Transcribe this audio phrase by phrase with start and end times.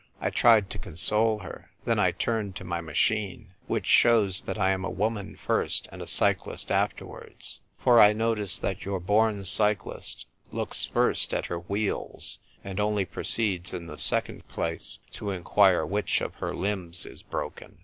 [0.19, 1.69] I tried to console her.
[1.85, 3.51] Then I turned to my machine.
[3.67, 8.57] Which shows that I am a woman first and a cyclist afterwards; for I notice
[8.57, 14.47] that your born cyclist looks first at her wheels, and only proceeds in the second
[14.47, 17.77] place to enquire which of her limbs is broken.